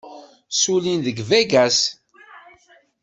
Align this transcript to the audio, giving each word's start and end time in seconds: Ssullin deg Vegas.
Ssullin 0.51 0.99
deg 1.05 1.17
Vegas. 1.29 1.79